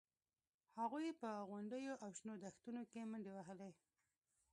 [0.79, 3.71] هغوی په غونډیو او شنو دښتونو کې منډې وهلې